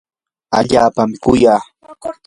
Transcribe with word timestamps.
allaapami 0.57 1.17
kuyaa. 1.23 1.61